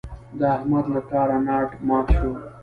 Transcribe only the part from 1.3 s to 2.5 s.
ناټ مات شو.